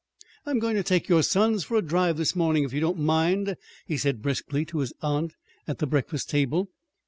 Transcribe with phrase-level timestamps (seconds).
[0.47, 3.55] "I'm going to take your sons for a drive this morning, if you don't mind,"
[3.85, 5.35] he said briskly to his aunt
[5.67, 6.71] at the breakfast table.